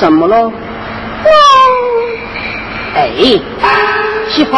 [0.00, 0.50] 什么喽？
[2.94, 3.10] 哎，
[4.28, 4.56] 媳妇，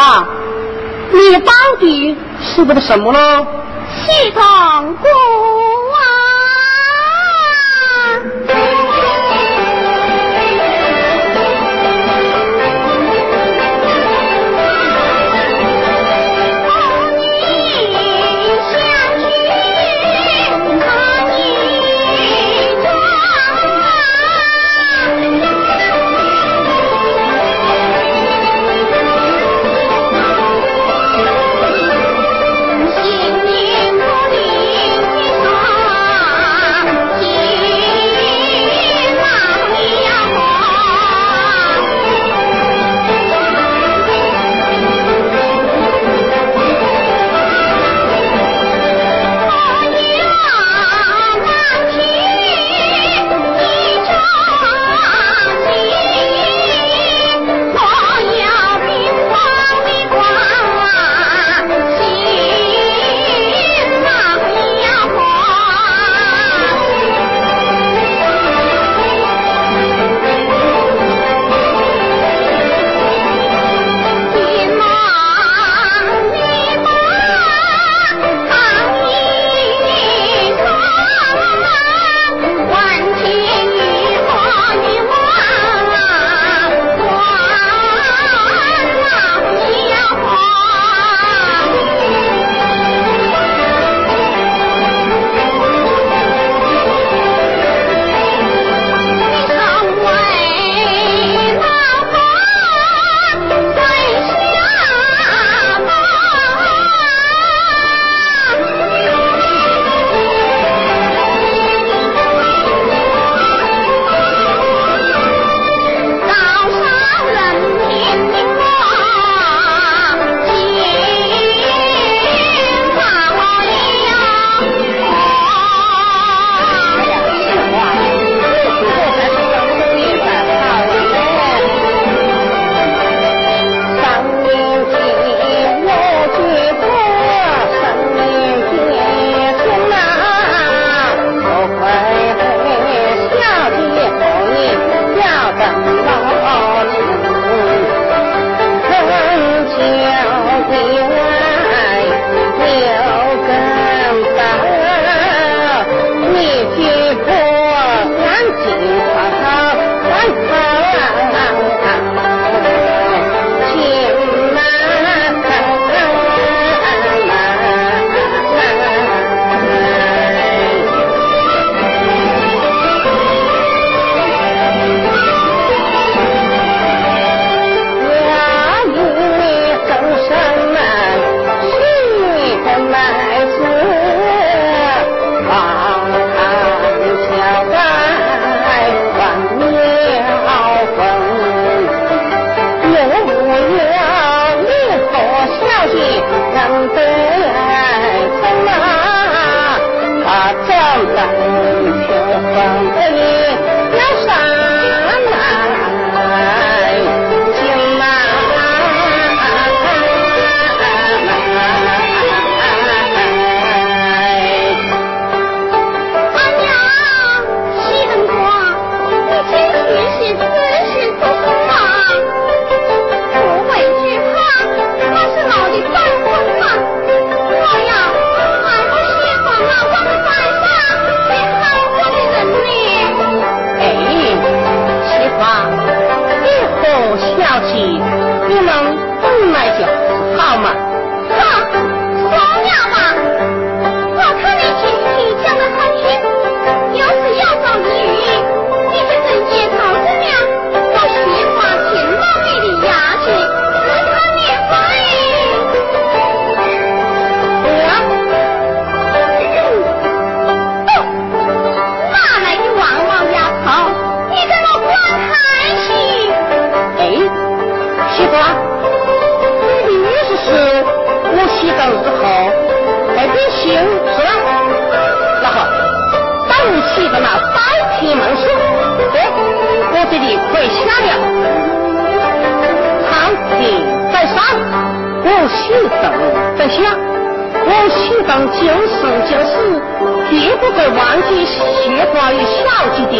[1.10, 3.44] 你到底是不是什么喽？
[4.06, 5.08] 西塘姑。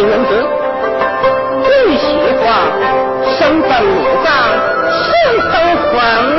[0.05, 0.31] 人子，
[1.63, 2.05] 玉喜
[2.43, 2.47] 欢，
[3.37, 4.27] 身份五章，
[4.91, 5.07] 心
[5.39, 5.51] 头
[5.91, 6.32] 狂。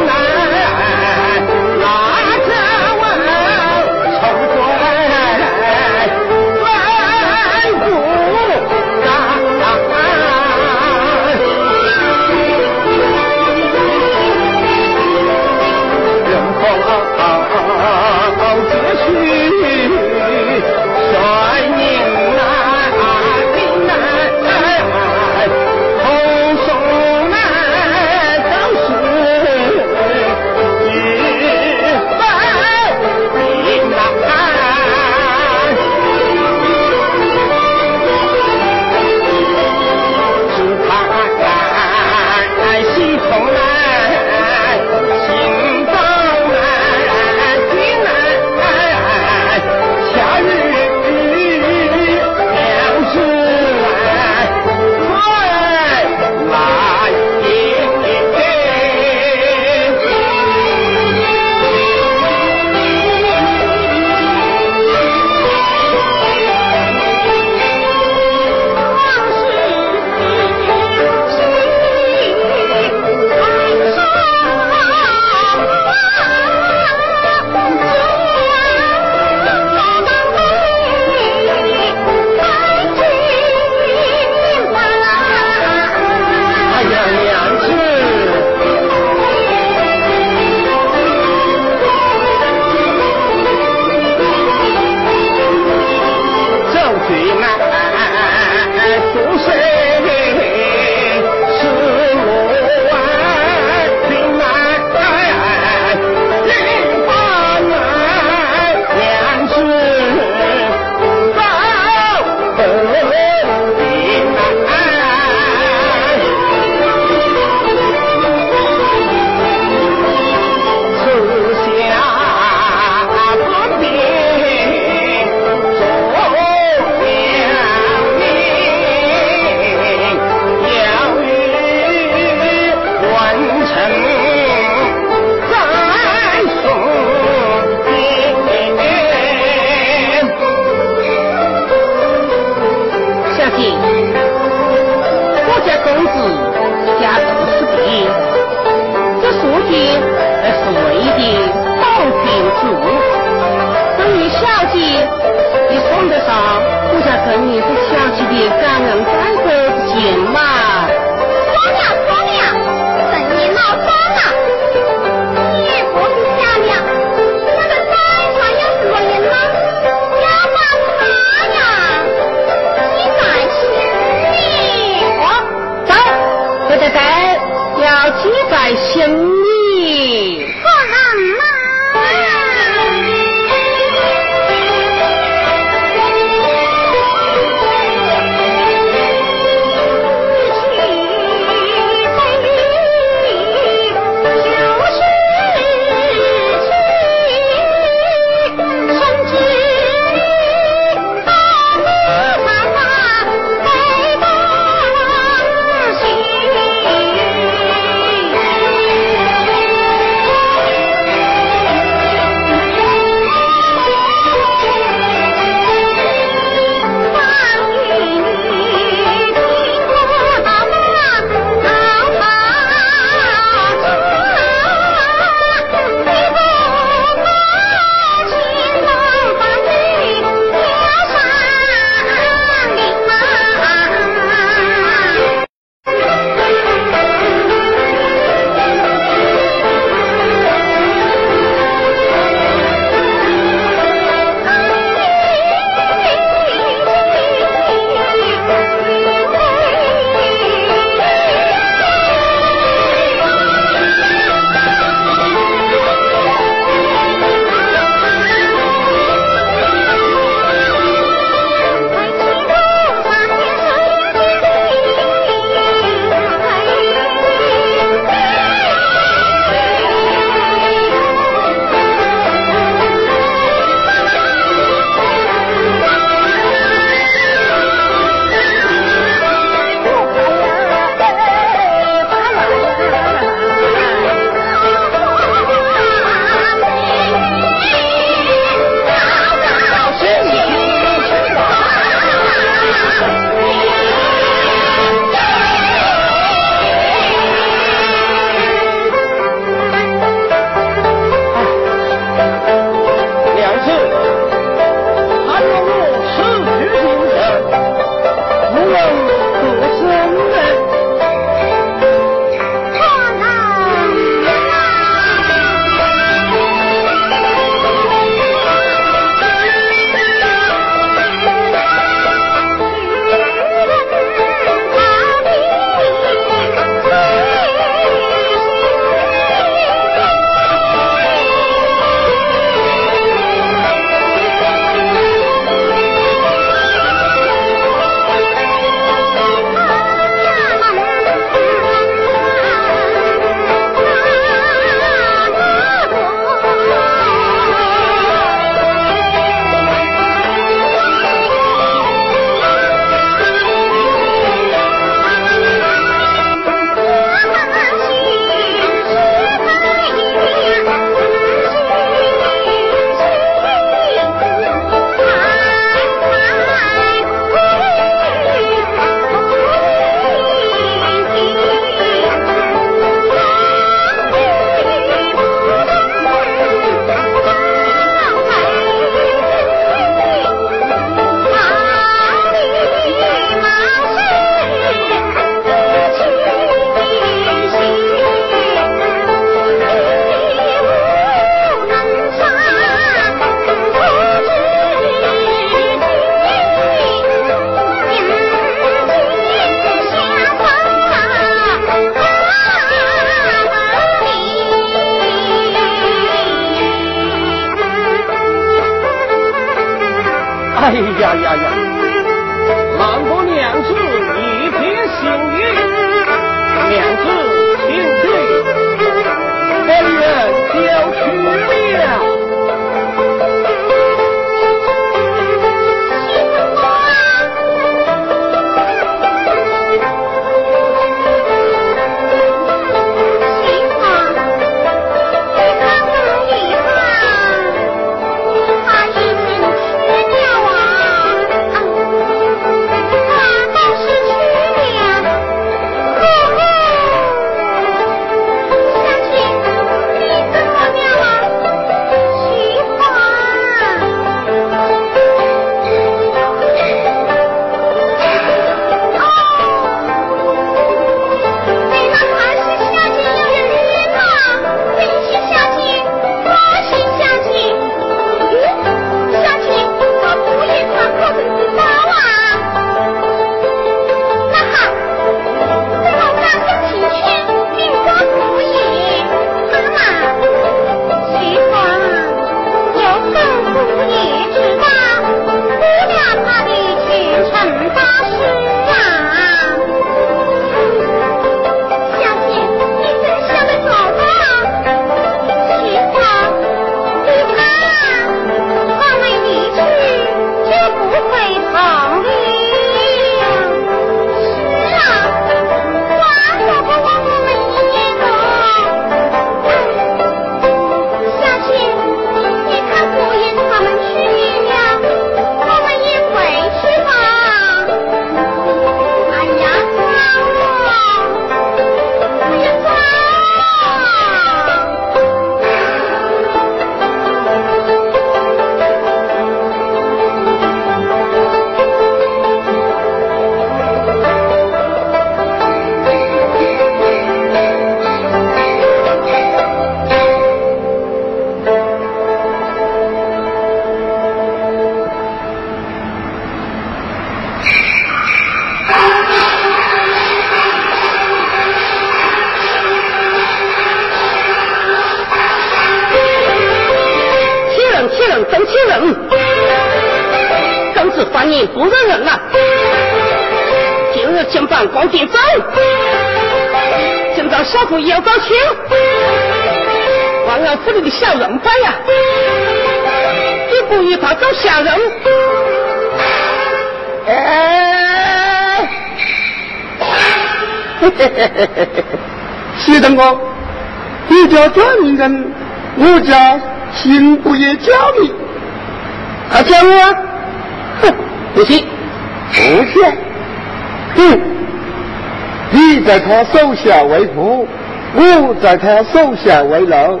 [595.86, 597.46] 在他手下为仆，
[597.94, 600.00] 我在他手下为奴，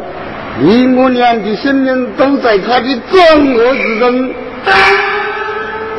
[0.58, 4.30] 你我俩的性命都在他的掌握之中。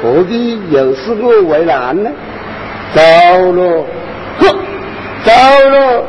[0.03, 2.09] 何必又是我为难呢？
[2.93, 3.01] 走
[3.53, 3.85] 了，
[4.39, 4.47] 哼，
[5.23, 5.31] 走
[5.69, 6.03] 了，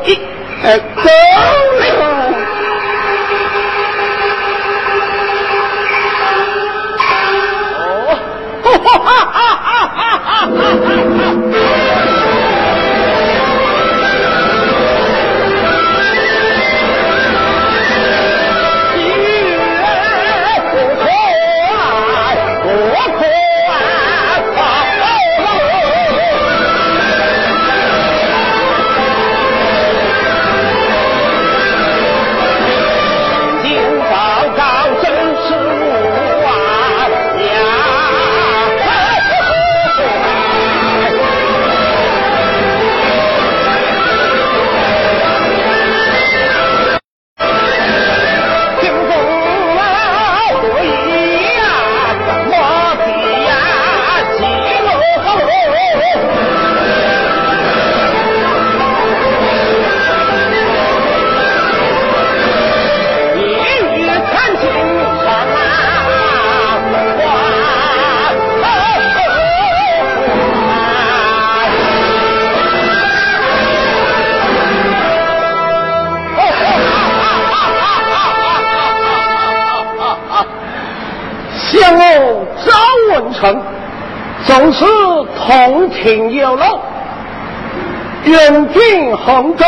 [89.19, 89.65] 近衡州，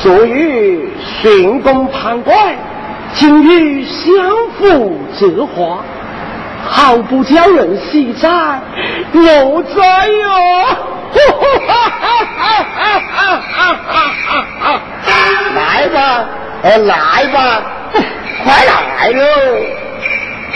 [0.00, 2.54] 卒于寻公判官，
[3.14, 4.14] 今与相
[4.56, 5.80] 府折花，
[6.64, 8.28] 好不叫人喜哉！
[9.12, 10.66] 我哉哟！
[15.54, 16.24] 来吧，
[16.62, 17.62] 呃，来吧，
[18.44, 19.24] 快来喽！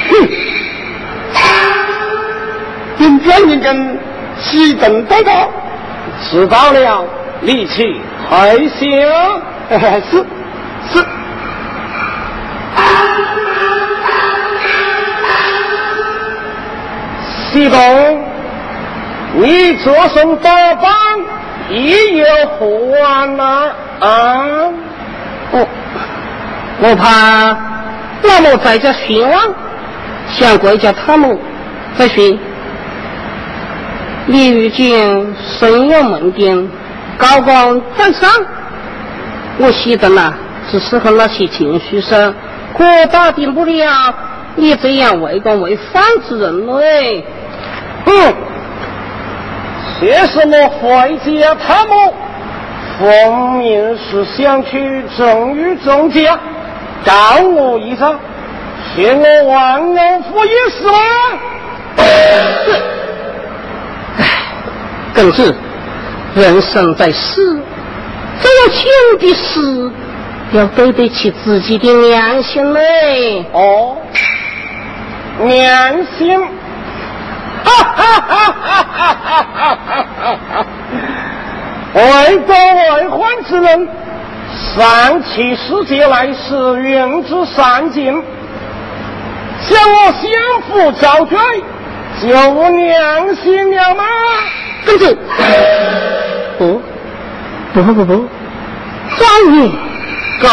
[0.08, 0.28] 哼，
[2.98, 3.98] 今天你跟
[4.38, 5.48] 西等报告，
[6.30, 7.04] 知道了，
[7.42, 8.90] 力气还行，
[10.10, 10.24] 是
[10.92, 11.04] 是。
[17.52, 18.24] 西东，
[19.34, 20.90] 你这身打扮
[21.68, 22.24] 也有
[22.58, 22.66] 活
[23.26, 23.44] 呢
[24.00, 24.70] 啊！
[25.52, 25.66] 哦，
[26.80, 27.54] 我怕
[28.22, 29.54] 那么在家寻望，
[30.30, 31.38] 想国家他们
[31.98, 32.38] 在寻。
[34.24, 36.70] 你如今身有门丁。
[37.22, 38.28] 高官犯上，
[39.58, 40.34] 我写的呢
[40.68, 42.34] 是适合那些情绪上、
[42.76, 44.12] 可打定不了
[44.56, 47.24] 你这样为官为犯之人嘞。
[48.04, 48.34] 哼，
[50.00, 52.12] 凭什么回击他们？
[52.98, 56.36] 分明是想取荣誉中奖，
[57.06, 58.18] 告我一声，
[58.96, 60.98] 嫌我万恩负一死吗？
[64.18, 64.24] 哎，
[65.14, 65.54] 更是。
[66.34, 67.60] 人生在世，
[68.40, 69.90] 做亲的事
[70.52, 73.44] 要对得起自己的良心嘞。
[73.52, 73.96] 哦，
[75.44, 76.40] 良心！
[77.64, 79.76] 哈哈哈哈哈哈
[80.16, 80.66] 哈哈！
[81.94, 83.88] 为国为患之人，
[84.74, 88.04] 上其世界来是人之善尽。
[89.60, 90.22] 想我相
[90.66, 91.38] 夫遭罪，
[92.22, 94.04] 就无良心了吗？
[94.84, 95.16] 公子，
[96.62, 96.80] 不，
[97.74, 98.28] 不不不不，
[99.08, 99.72] 欢迎
[100.40, 100.48] 公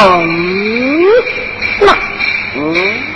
[1.86, 1.88] 那，
[2.56, 3.09] 嗯。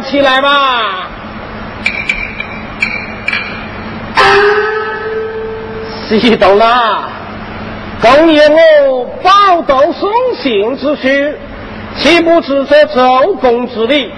[0.00, 1.08] 起来吧！
[6.08, 7.04] 激动了，
[8.00, 11.36] 公爷我宝斗送信之需，
[11.98, 14.10] 岂不知这周公之礼？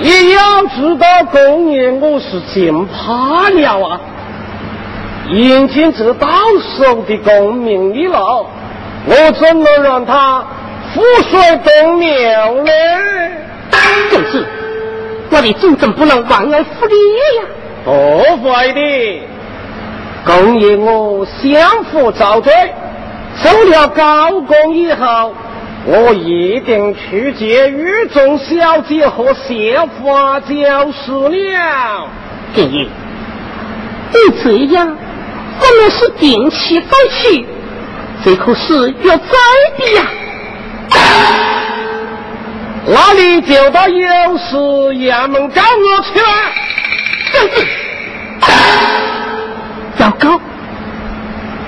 [0.00, 4.00] 也要知道公爷我是惊怕了啊！
[5.30, 6.28] 眼见这到
[6.76, 8.16] 手的功名利禄，
[9.06, 10.42] 我怎能让他
[10.94, 12.70] 覆水东流呢？
[14.10, 14.44] 正是，
[15.30, 17.44] 我的祖宗不能忘恩负义呀！
[17.84, 17.90] 不
[18.42, 19.22] 会的，
[20.24, 22.52] 公爷我相夫遭罪，
[23.36, 25.34] 受了高公以后，
[25.86, 32.08] 我一定去见狱中小姐和谢法教事了。
[32.54, 32.86] 公爷，
[34.10, 34.96] 你这样，
[35.60, 37.46] 我们是定期再去，
[38.24, 39.32] 这可是要栽
[39.78, 40.06] 的呀。
[42.90, 44.56] 那你就到有事
[44.96, 46.26] 衙门找我去了。
[49.96, 50.40] 糟糕！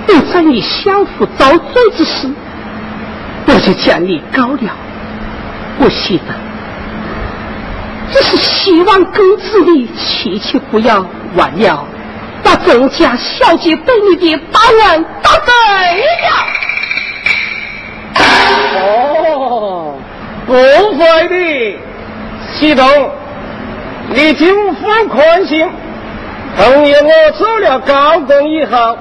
[0.08, 2.32] 我在你相夫遭罪之时，
[3.46, 4.74] 我就将你告了。
[5.78, 6.34] 我写的
[8.12, 11.06] 只是希望公子你切切不要
[11.36, 11.86] 忘了
[12.42, 15.52] 那郑家小姐对你的大恩大德
[16.24, 16.30] 呀！
[18.74, 19.09] 哦，
[20.50, 21.78] 不会的，
[22.58, 22.84] 启动，
[24.12, 25.64] 你尽放宽心。
[26.58, 28.98] 等于我走了高工以后，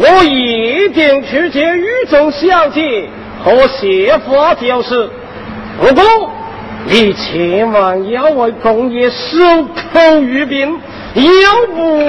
[0.00, 3.06] 我一定去见雨中小姐
[3.44, 5.10] 和谢花就是。
[5.78, 6.02] 不过，
[6.86, 9.36] 你千万要为公爷守
[9.92, 10.80] 口如瓶，
[11.14, 11.22] 要
[11.74, 12.02] 不……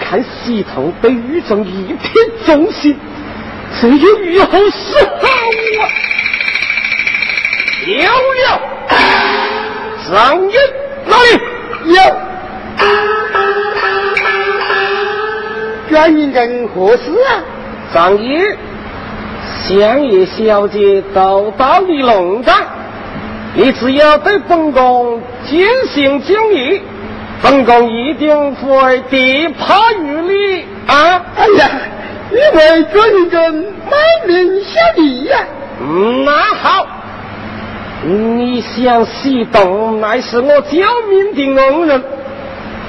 [0.00, 2.12] 看西头被狱中一片
[2.44, 2.96] 忠心，
[3.80, 5.26] 这有雨后是好
[5.82, 5.88] 啊！
[7.86, 8.60] 有了，
[10.10, 10.54] 张英
[11.06, 11.28] 哪里
[11.94, 11.98] 有？
[15.88, 17.42] 冤银人何事啊？
[17.94, 18.56] 张英，
[19.68, 22.56] 相爷小姐都到你龙岗，
[23.54, 26.82] 你只要对本宫尽心尽力。
[27.42, 31.22] 本宫一定会地趴于你啊！
[31.36, 31.70] 哎呀，
[32.30, 33.54] 你为准人
[33.90, 35.38] 卖命效力呀！
[35.80, 36.86] 嗯，那好，
[38.04, 42.02] 你想西东乃是我救命的恩人，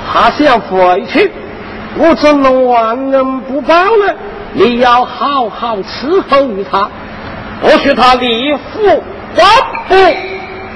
[0.09, 1.29] 他想回去，
[1.97, 4.13] 我怎能忘恩不报呢？
[4.53, 6.89] 你要好好伺候于他，
[7.61, 9.03] 不许他离府
[9.35, 9.45] 万
[9.89, 9.95] 步，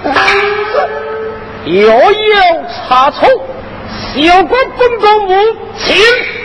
[1.66, 3.28] 又有差错。
[4.15, 5.34] 有关本公母
[5.78, 6.41] 请。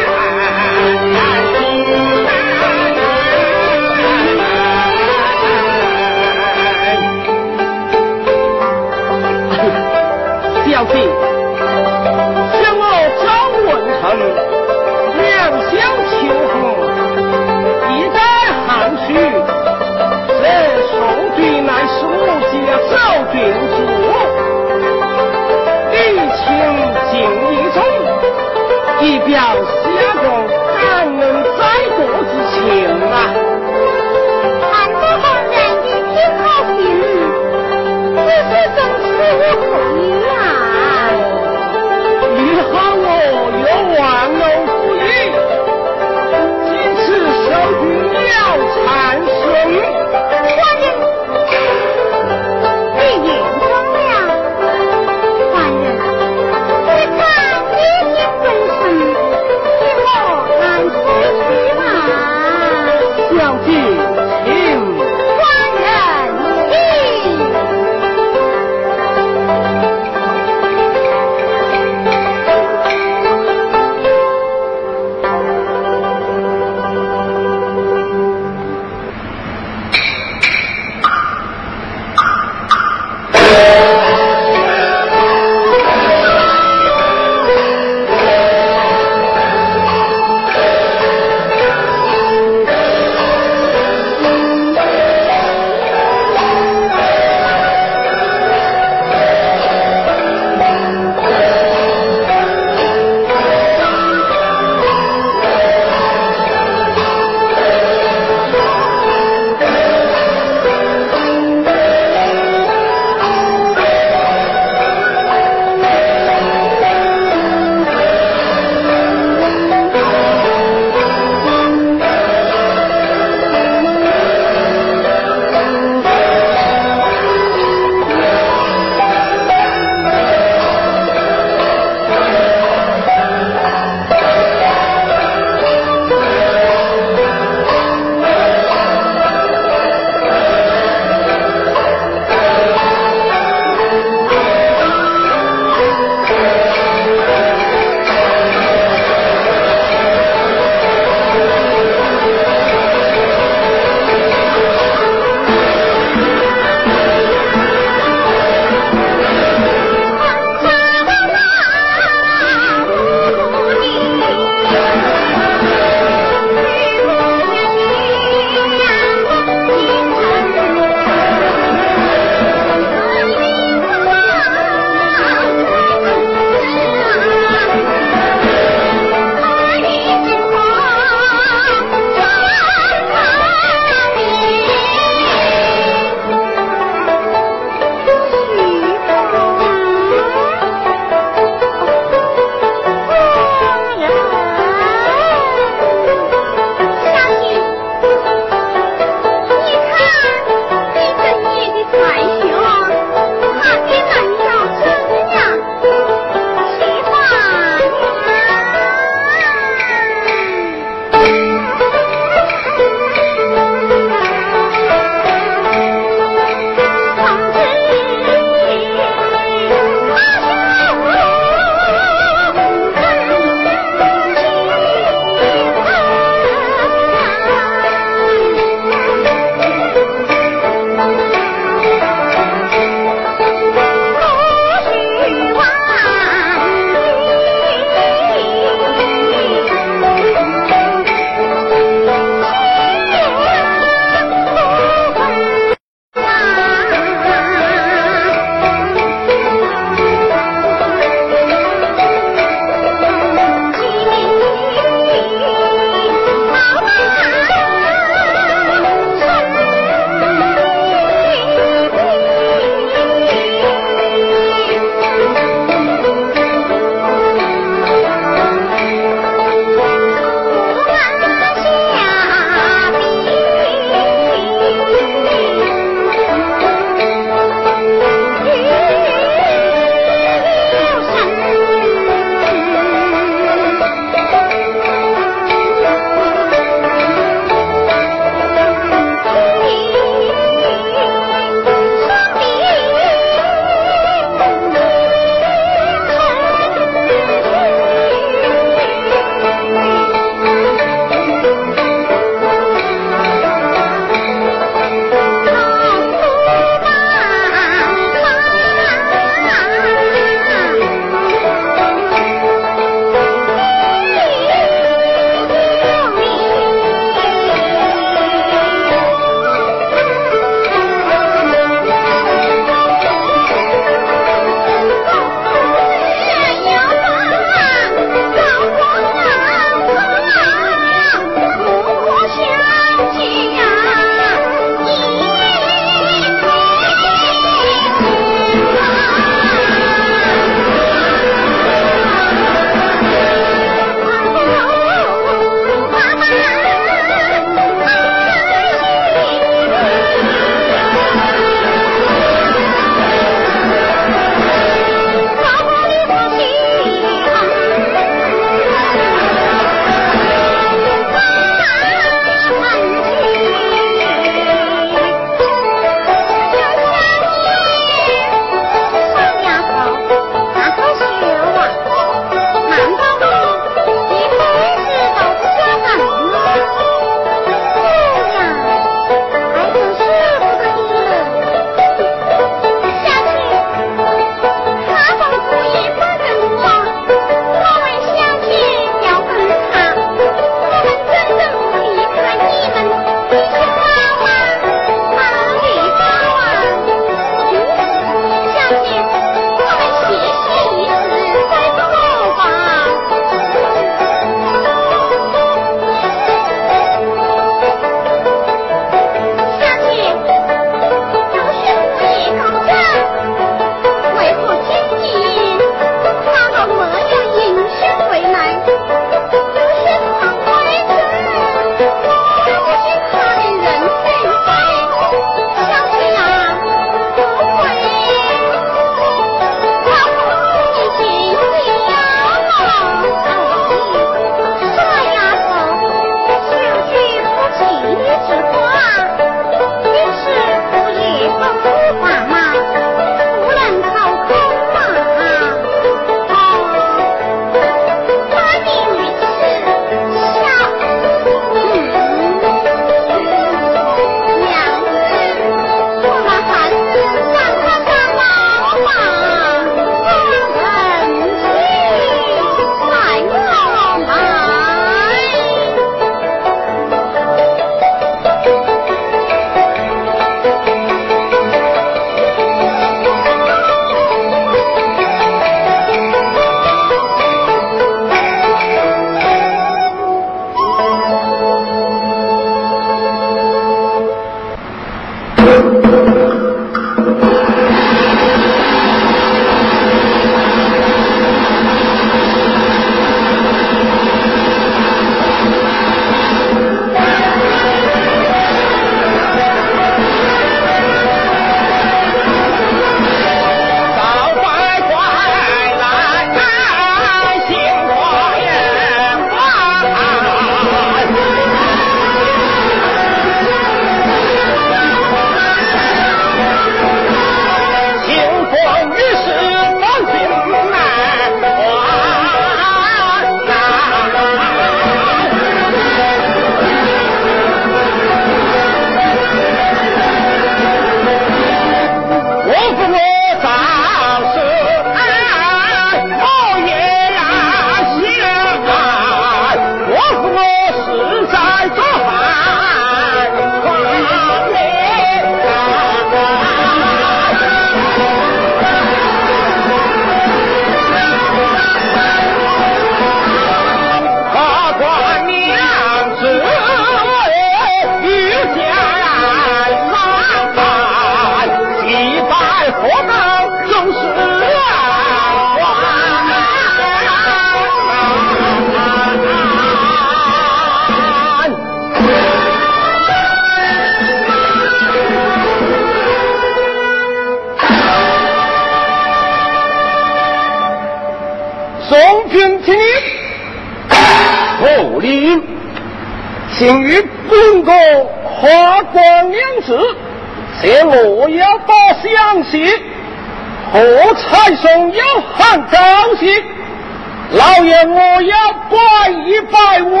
[598.12, 600.00] 我要拜一拜为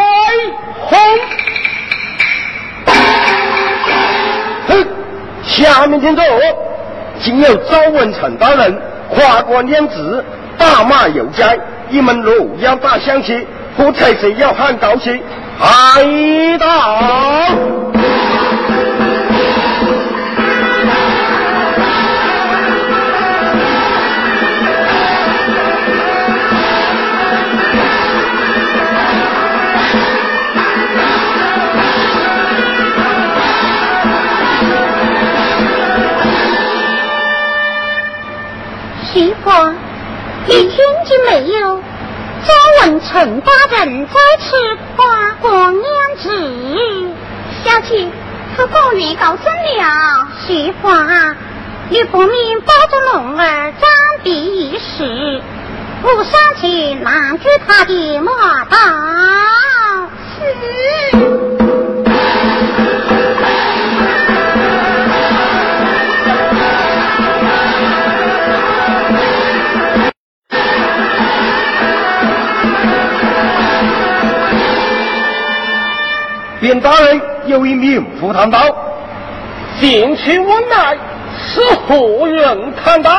[0.80, 0.98] 红。
[5.44, 6.22] 下面听着，
[7.20, 10.24] 今有周文成大人花光两字，
[10.58, 11.44] 打马游街，
[11.90, 13.46] 一门路要打乡亲，
[13.76, 15.22] 何才是要喊高兴？
[15.60, 16.98] 来到，
[39.12, 39.74] 徐华，
[40.46, 41.82] 你听见没有？
[42.46, 44.56] 周文成大人在此
[44.96, 45.84] 花光娘
[46.16, 47.12] 子，
[47.64, 48.08] 小姐，
[48.56, 50.28] 他过年搞生了。
[50.46, 51.34] 徐华，
[51.88, 53.90] 你不免抱着龙儿暂
[54.22, 55.42] 避一时，
[56.02, 58.78] 我上去拦住他的马道。
[60.38, 61.59] 是。
[76.60, 78.60] 卞大人有一名副堂道，
[79.80, 80.94] 进去问来
[81.38, 83.10] 是何人看到？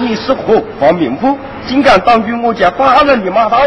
[0.00, 1.36] 你是何方名夫？
[1.66, 3.58] 竟敢挡住我家大人的马刀？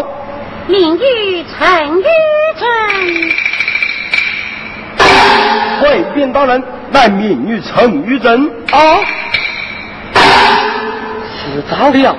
[0.67, 2.05] 名誉陈玉
[2.57, 2.69] 珍。
[5.83, 8.49] 喂，卞大人，乃名誉陈玉珍。
[8.71, 8.99] 啊，
[10.13, 12.15] 知道了，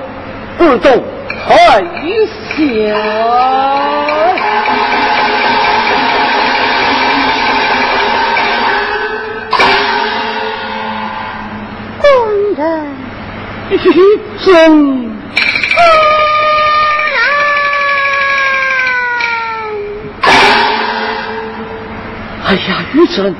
[0.59, 1.03] 不懂。
[1.47, 1.79] 太
[2.55, 2.57] 小，
[12.01, 12.03] 工
[12.55, 12.61] 人，
[14.45, 14.45] 真。
[22.45, 23.35] 哎呀，玉珍，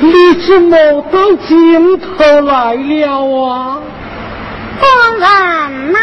[0.00, 0.76] 你怎么
[1.10, 2.06] 到尽头
[2.42, 3.10] 来了
[3.44, 3.80] 啊？
[4.80, 4.84] 工
[5.18, 5.98] 人呐。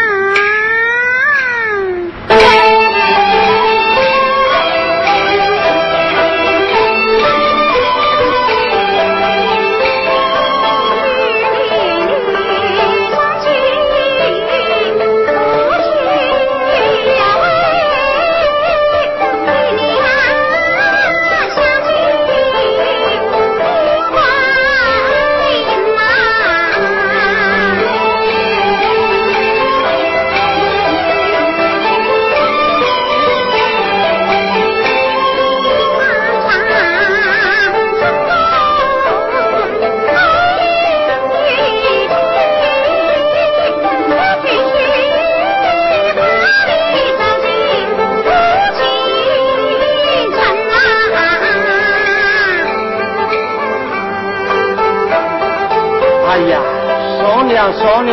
[57.80, 58.12] 说了，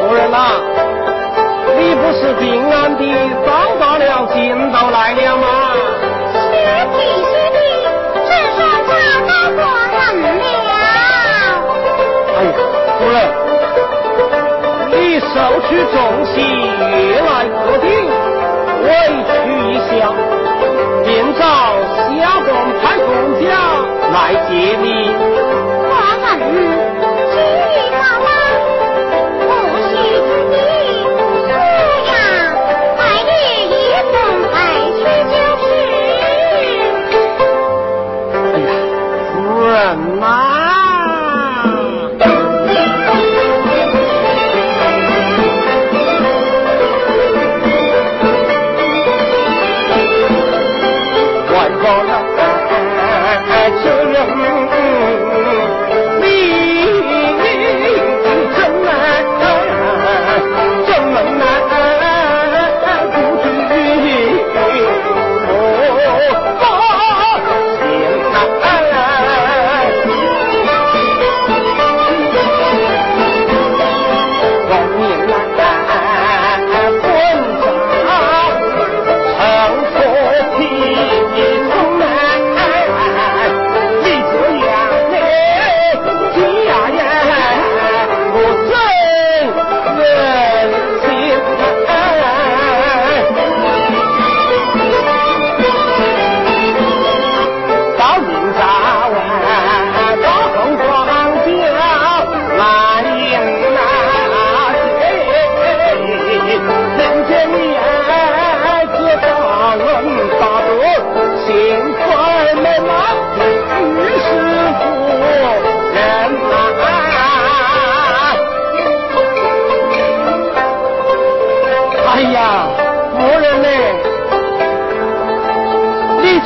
[0.00, 0.58] 夫人呐，
[1.78, 3.02] 你不是平安的
[3.46, 3.48] 到
[3.78, 4.34] 达了尽
[4.72, 5.46] 头来了吗？
[6.32, 6.98] 是的，
[7.30, 7.58] 是的，
[8.26, 8.58] 只是
[8.88, 8.90] 找
[9.28, 9.58] 到过
[9.94, 9.94] 人
[10.34, 10.72] 了。
[12.34, 12.50] 哎呀，
[12.98, 13.16] 夫人，
[14.90, 15.30] 你收
[15.68, 15.96] 取重
[16.26, 16.34] 喜，
[17.06, 17.86] 越来客厅，
[18.82, 18.84] 委
[19.30, 19.34] 屈
[19.70, 20.10] 一下，
[21.04, 21.06] 便
[21.38, 21.40] 找
[22.10, 22.50] 下官
[22.82, 23.06] 派公
[23.40, 23.46] 家
[24.12, 24.14] 来
[24.48, 24.50] 接
[24.82, 25.35] 你。
[39.76, 40.55] 什么？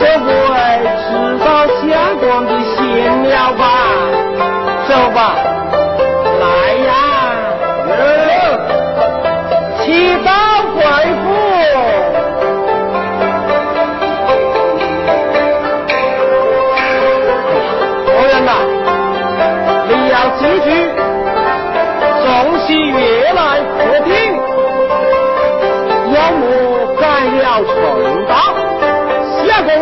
[0.01, 0.39] fuego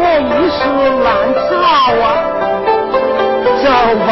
[0.01, 0.59] 我一时
[1.03, 1.51] 难找
[1.99, 2.07] 啊，
[3.63, 3.67] 走
[4.07, 4.09] 吧。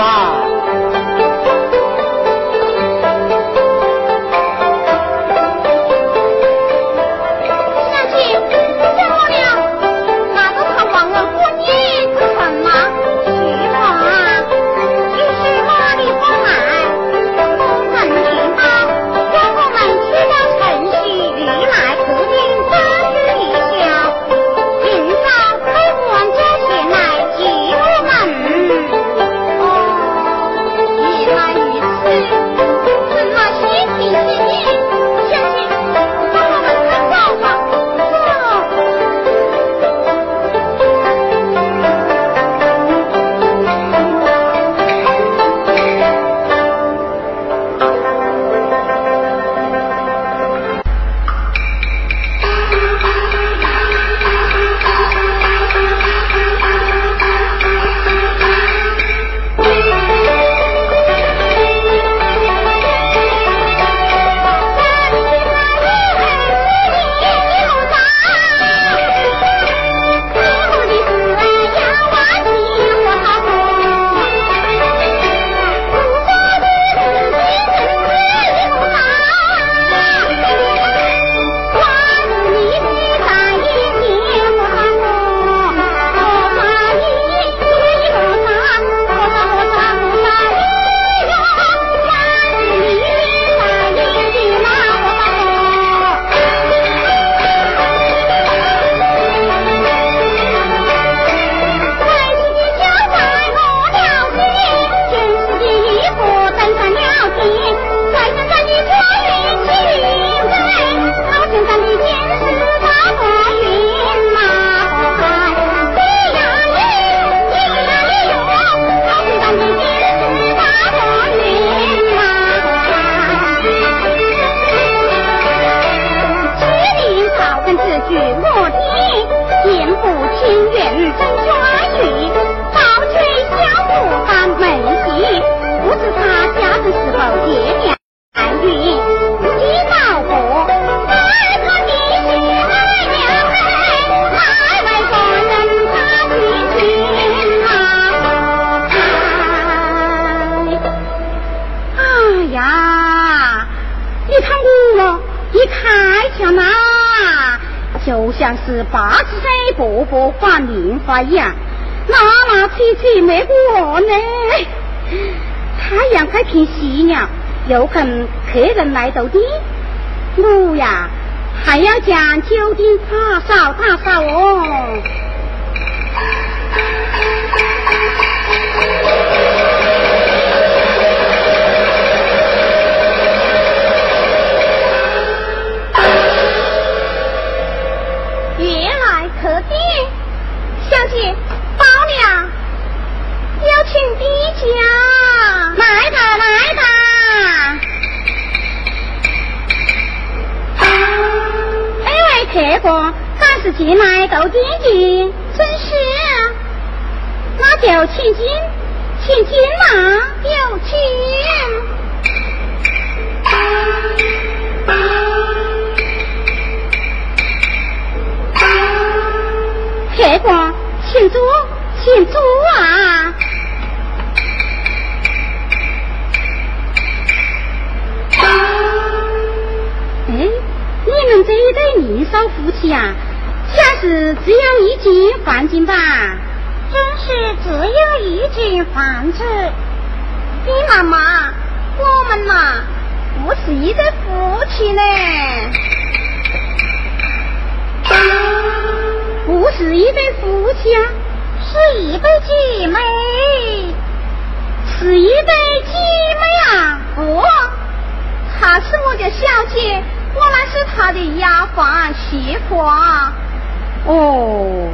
[264.07, 264.89] 哦，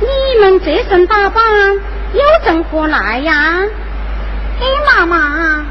[0.00, 1.44] 你们这身打扮
[2.12, 3.62] 又怎何来呀？
[4.60, 5.64] 哎，妈妈，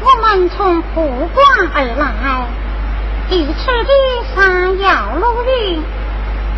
[0.00, 2.46] 我们从湖广而来，
[3.30, 3.90] 一次的
[4.34, 5.80] 山要路远。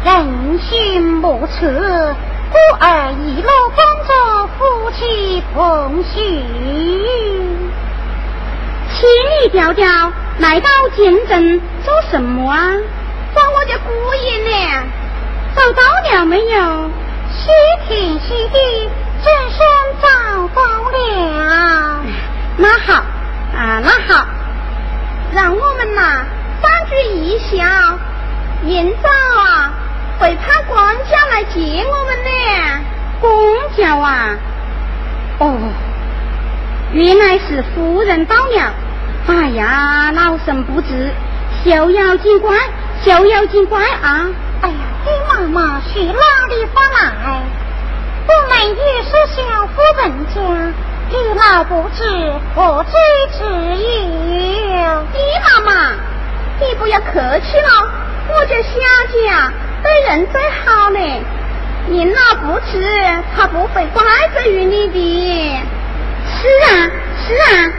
[0.03, 2.15] 人心莫测，
[2.51, 4.11] 故而一路跟着
[4.57, 6.17] 夫妻同行。
[8.89, 8.99] 千
[9.29, 12.77] 里迢迢来到京城做什么啊？
[13.35, 14.83] 找我的姑爷呢？
[15.57, 16.91] 找到了没有？
[17.33, 17.49] 西
[17.87, 18.91] 天西地，
[19.23, 19.59] 真身
[20.01, 22.03] 找到了。
[22.57, 23.03] 那好
[23.57, 24.27] 啊，那好，
[25.33, 26.25] 让我们呐
[26.61, 27.65] 三聚一笑，
[28.63, 29.09] 明早
[29.41, 29.73] 啊。
[30.19, 32.31] 会派公交来接我们呢？
[33.21, 33.31] 公
[33.77, 34.37] 家啊？
[35.39, 35.57] 哦，
[36.93, 38.73] 原来是夫人到了。
[39.29, 41.11] 哎呀，老身不知，
[41.65, 42.59] 逍遥警官，
[43.03, 44.29] 逍遥警官啊！
[44.61, 44.77] 哎呀，
[45.07, 47.41] 你妈妈是哪里发来？
[48.29, 50.41] 我们也是小夫人家，
[51.09, 52.05] 你老不知
[52.55, 53.01] 何罪
[53.33, 55.03] 之有？
[55.15, 55.93] 你妈妈，
[56.61, 57.91] 你不要客气了，
[58.29, 58.71] 我这小
[59.11, 59.51] 姐啊。
[59.83, 60.99] 对人最好呢，
[61.89, 62.85] 你老不知，
[63.35, 65.59] 他不会怪罪于你的。
[66.37, 66.91] 是啊，
[67.27, 67.73] 是啊，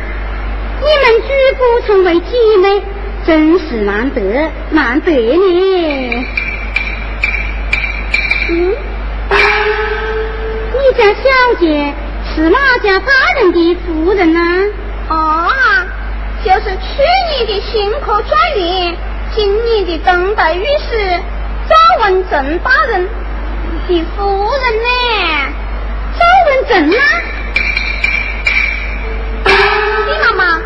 [0.80, 2.82] 你们举步成为姐妹，
[3.26, 4.22] 真是难得，
[4.72, 6.26] 难得呢。
[8.50, 8.76] 嗯，
[10.74, 11.24] 你家小
[11.60, 11.94] 姐
[12.34, 14.40] 是哪家大人的夫人呢？
[15.10, 15.48] 哦，
[16.44, 18.98] 就是去年的新科状元，
[19.36, 21.20] 今年的登台御史。
[21.70, 23.08] 赵文正大人
[23.88, 24.90] 的夫人呢？
[26.18, 27.02] 赵文正啊？
[30.08, 30.62] 李妈妈，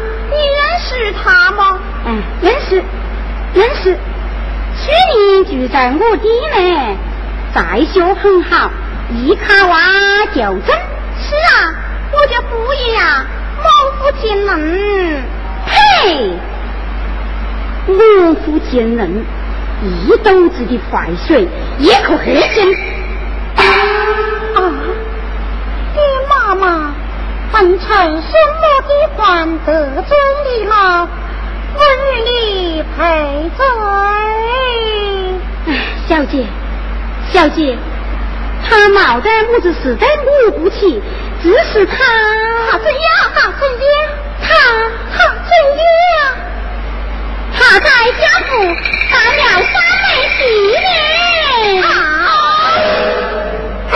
[0.76, 1.80] 你认识他吗？
[2.06, 2.84] 嗯，认识，
[3.54, 3.98] 认识。
[4.78, 6.98] 去年住在我弟呢，
[7.54, 8.70] 在修很好，
[9.14, 10.76] 一考啊就中。
[11.18, 11.74] 是啊，
[12.12, 13.26] 我家姑爷呀，
[13.58, 13.66] 猛
[13.98, 15.24] 虎惊人。
[15.66, 16.34] 嘿，
[17.88, 19.26] 猛虎惊人。
[19.82, 21.48] 一肚子的坏水
[21.80, 22.76] 一口黑心
[23.58, 23.64] 啊！
[25.94, 26.00] 你
[26.30, 26.92] 妈妈
[27.56, 31.08] 本曾什么地方得罪你了？
[31.74, 33.64] 我与你赔罪。
[36.06, 36.46] 小姐，
[37.32, 37.78] 小姐，
[38.68, 41.02] 他毛的母子实在母不起，
[41.42, 41.96] 只是他
[42.72, 43.32] 他怎样？
[43.34, 43.88] 他怎样？
[44.42, 44.48] 他
[45.18, 45.88] 好怎样？
[47.58, 47.90] 他在
[48.20, 48.52] 家府
[49.14, 50.44] 当了三妹媳
[50.76, 50.88] 呢。
[53.92, 53.94] 我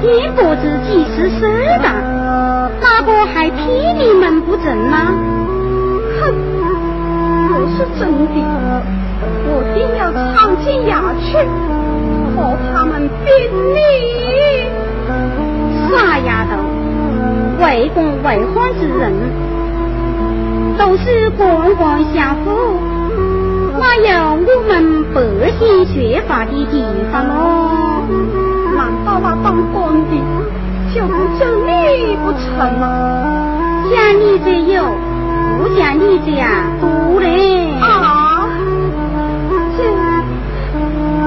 [0.00, 1.40] 爹不知几时死
[1.82, 1.88] 的，
[2.80, 3.56] 哪个还替
[3.96, 4.96] 你们不正呢？
[6.20, 6.22] 哼！
[7.76, 8.36] 是真的，
[9.46, 11.26] 我定要闯进衙去，
[12.36, 12.38] 和
[12.70, 13.32] 他们并
[13.74, 13.76] 理。
[15.90, 16.50] 傻丫头，
[17.64, 19.02] 为公为患之人，
[20.76, 22.50] 都是官官相护，
[23.78, 24.04] 哪有
[24.44, 24.72] 我们
[25.14, 25.16] 百
[25.58, 28.43] 姓学法的地方咯？
[29.14, 30.10] 难道那当官的
[30.92, 32.42] 就不讲理不成
[32.80, 32.84] 吗？
[33.92, 34.82] 讲理者有，
[35.56, 36.48] 不像你这样
[36.80, 37.70] 多嘞。
[37.80, 38.48] 啊，
[39.76, 39.78] 这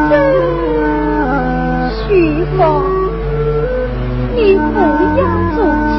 [0.10, 0.12] 这
[1.90, 2.84] 徐芳，
[4.36, 4.80] 你不
[5.18, 5.22] 要
[5.56, 5.58] 做
[5.94, 5.96] 气，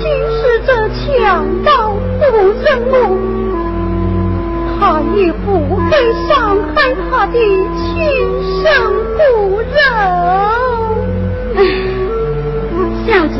[0.00, 0.02] 即
[0.34, 1.70] 使这强盗
[2.18, 2.22] 不
[2.64, 2.92] 认我，
[4.80, 4.80] 他
[5.14, 5.88] 也不会
[6.28, 6.76] 伤害
[7.10, 7.38] 他的
[7.76, 7.84] 亲
[8.60, 8.64] 生
[9.32, 9.64] 骨肉。
[11.56, 11.58] 唉，
[13.06, 13.36] 小姐，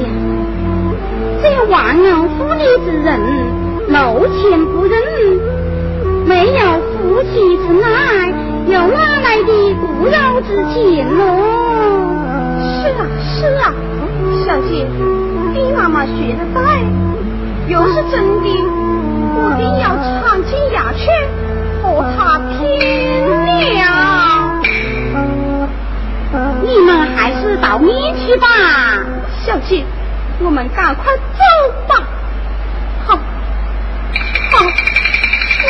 [1.43, 3.21] 这忘恩负义之人，
[3.89, 4.95] 露钱不认，
[6.27, 6.61] 没有
[6.93, 8.33] 夫妻之爱，
[8.67, 10.83] 又哪来的骨肉之情
[11.19, 11.23] 咯？
[12.61, 13.75] 是啊是啊，
[14.45, 14.87] 小姐，
[15.55, 16.63] 你妈妈学的对，
[17.69, 18.13] 有是真
[18.43, 18.47] 的，
[19.37, 19.85] 我定要
[20.21, 21.03] 藏进衙去
[21.83, 21.85] 和
[22.17, 22.53] 他拼
[23.75, 24.14] 了。
[26.77, 28.49] 你们还是到你去吧。
[29.47, 29.85] 小姐，
[30.41, 31.23] 我们赶快走
[31.87, 32.03] 吧。
[33.07, 33.23] 好，好，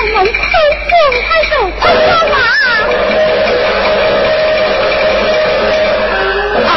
[0.01, 0.33] 我们快
[0.89, 0.95] 走，
[1.29, 2.01] 快走，快走
[2.33, 2.37] 啊！
[6.65, 6.73] 啊，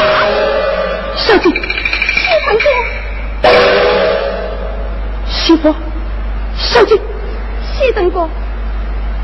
[1.15, 3.49] 小姐，谢同哥，
[5.30, 5.73] 媳妇，
[6.57, 6.99] 小姐，
[7.63, 8.28] 谢等哥，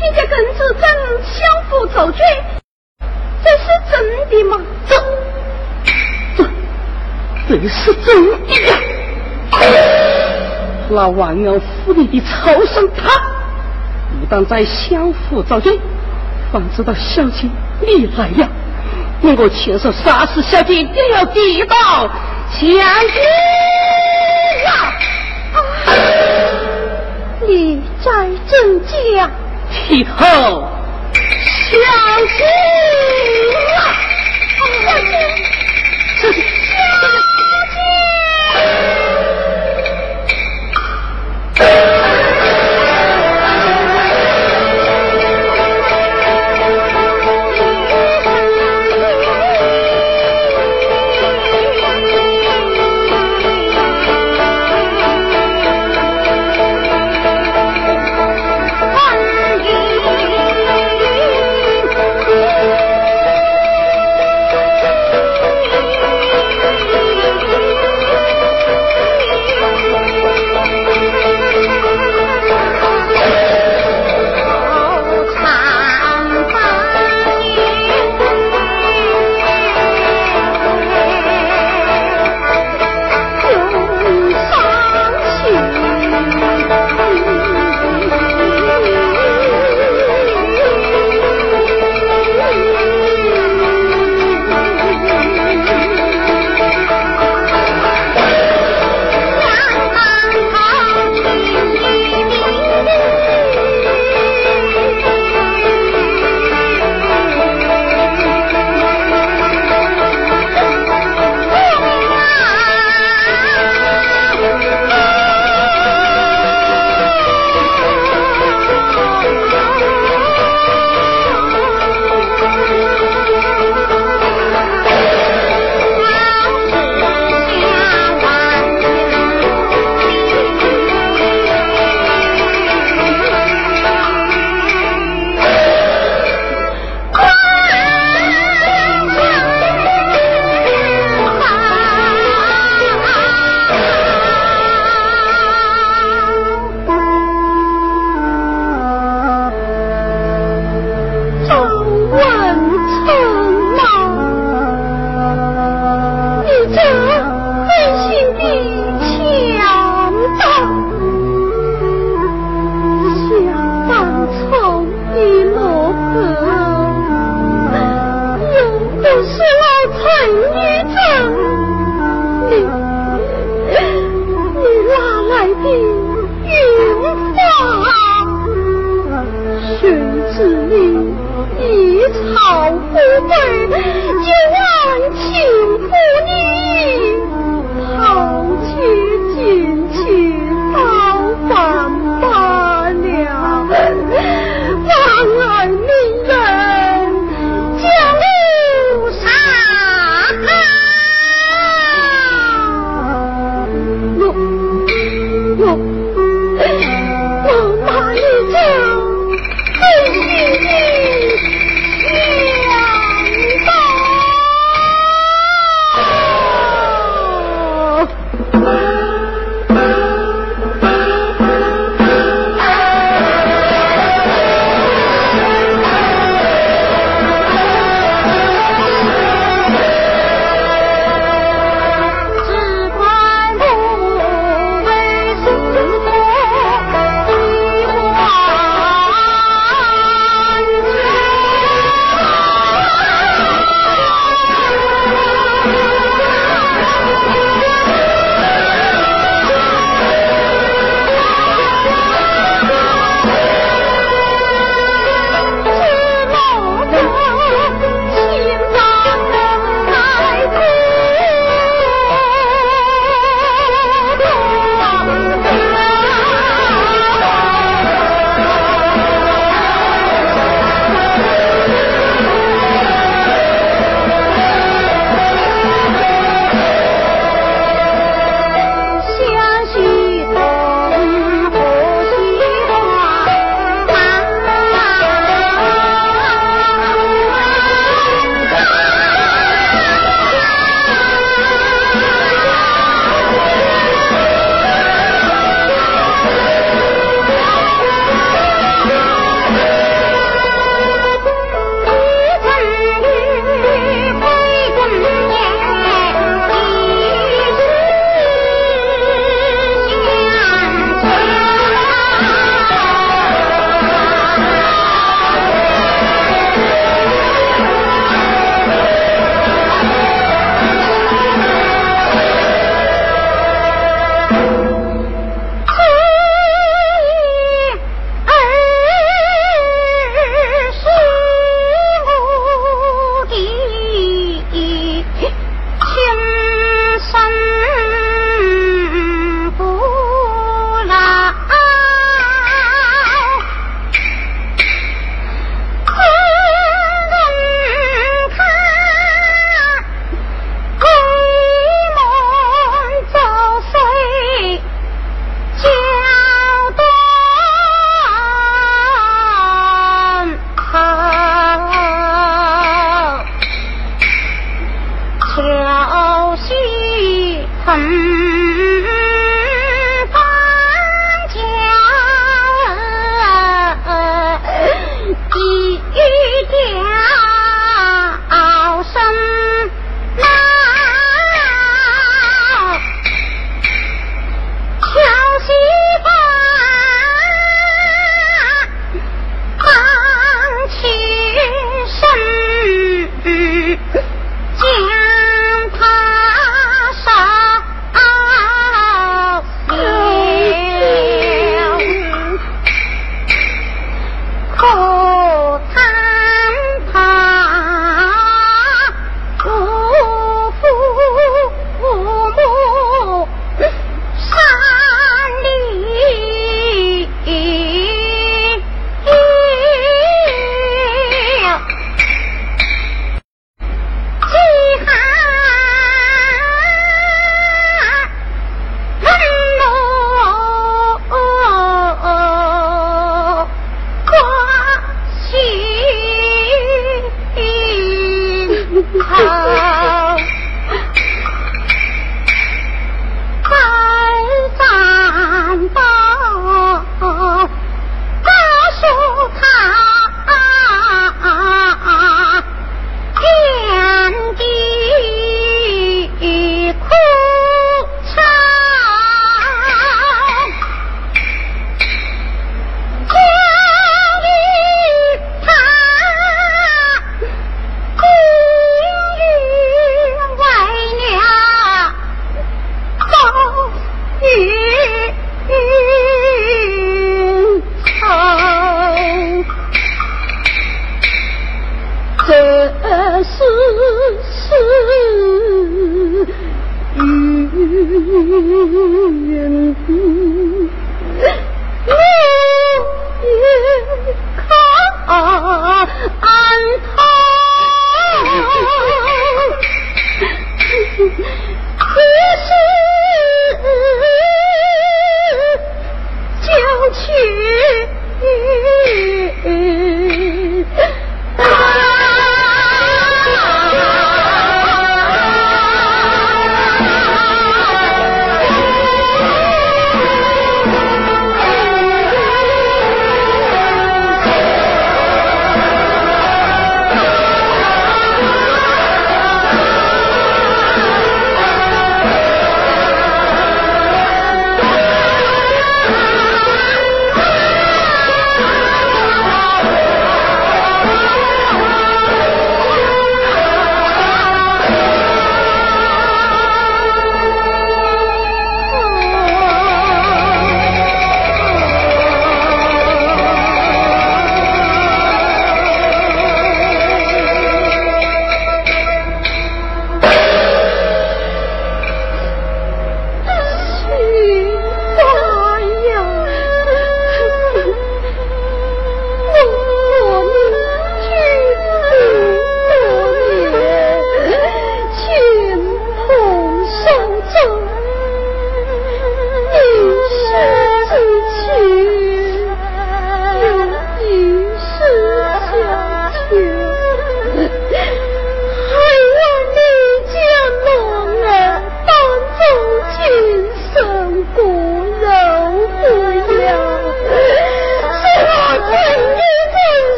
[0.00, 0.88] 你这跟子正
[1.22, 2.55] 相互走追，这是
[3.90, 3.94] 真
[4.30, 4.60] 的吗？
[4.86, 4.94] 这
[6.36, 6.44] 这
[7.48, 8.78] 这是真的呀！
[10.88, 13.10] 那忘恩负义的畜生他，
[14.20, 15.80] 不但在相府遭罪，
[16.52, 17.48] 反知道小姐
[17.80, 18.48] 你来了，
[19.22, 22.08] 我亲手杀死小姐，定要抵到
[22.50, 22.78] 相公
[24.66, 24.94] 啊！
[27.48, 29.30] 你在真家，
[29.70, 30.68] 剃头
[31.70, 32.40] 相公
[33.74, 33.78] 啊！
[34.62, 35.12] 小姐，
[36.20, 36.22] 小
[41.54, 42.05] 姐，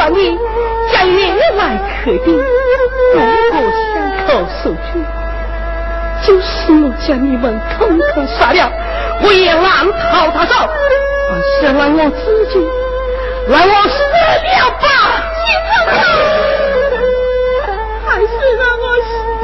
[0.00, 0.38] 谋谋占你，
[0.90, 1.20] 将原
[1.56, 3.18] 来客的，如
[3.52, 3.60] 果
[3.92, 3.94] 想
[4.26, 4.28] 口
[4.62, 4.80] 受屈，
[6.26, 7.78] 就是我将你们统
[8.14, 8.72] 统杀了，
[9.22, 9.62] 我也难
[10.10, 10.54] 逃他手。
[11.28, 12.52] 还是让我自己，
[13.48, 14.82] 让我死了吧！
[18.06, 18.84] 还是让我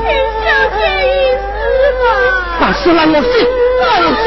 [0.01, 0.05] 天
[0.43, 1.07] 下这一
[1.37, 1.45] 死
[2.03, 2.05] 吧！
[2.59, 3.25] 还是让我死，
[3.83, 4.25] 让我死，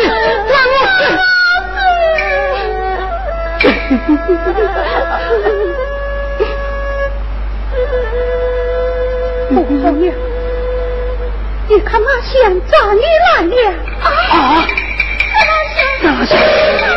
[0.48, 1.02] 让我死！
[9.70, 10.12] 母后娘，
[11.68, 14.66] 你看那仙找你来了啊！
[16.02, 16.36] 大仙，
[16.82, 16.89] 大